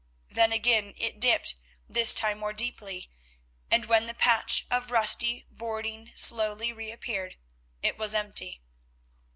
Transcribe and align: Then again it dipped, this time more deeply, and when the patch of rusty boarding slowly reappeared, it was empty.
Then 0.31 0.51
again 0.51 0.95
it 0.97 1.19
dipped, 1.19 1.57
this 1.87 2.15
time 2.15 2.39
more 2.39 2.53
deeply, 2.53 3.07
and 3.69 3.85
when 3.85 4.07
the 4.07 4.15
patch 4.15 4.65
of 4.71 4.89
rusty 4.89 5.45
boarding 5.51 6.09
slowly 6.15 6.73
reappeared, 6.73 7.37
it 7.83 7.99
was 7.99 8.15
empty. 8.15 8.61